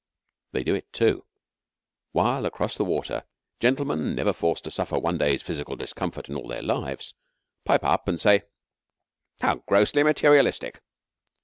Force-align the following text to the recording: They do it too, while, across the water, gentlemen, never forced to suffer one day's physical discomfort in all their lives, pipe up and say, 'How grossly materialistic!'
They 0.53 0.63
do 0.63 0.73
it 0.73 0.91
too, 0.91 1.25
while, 2.11 2.47
across 2.47 2.75
the 2.75 2.83
water, 2.83 3.23
gentlemen, 3.59 4.15
never 4.15 4.33
forced 4.33 4.63
to 4.63 4.71
suffer 4.71 4.97
one 4.97 5.19
day's 5.19 5.43
physical 5.43 5.75
discomfort 5.75 6.27
in 6.27 6.35
all 6.35 6.47
their 6.47 6.63
lives, 6.63 7.13
pipe 7.65 7.83
up 7.83 8.07
and 8.07 8.19
say, 8.19 8.41
'How 9.41 9.57
grossly 9.67 10.01
materialistic!' 10.01 10.81